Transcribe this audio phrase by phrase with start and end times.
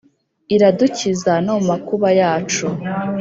[0.55, 2.65] iradukiza no mu makuba yacu